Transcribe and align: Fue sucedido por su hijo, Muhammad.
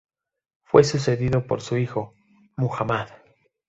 Fue 0.63 0.83
sucedido 0.83 1.45
por 1.45 1.61
su 1.61 1.77
hijo, 1.77 2.15
Muhammad. 2.57 3.09